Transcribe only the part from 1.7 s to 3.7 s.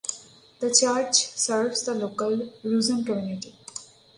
the local Rusyn community.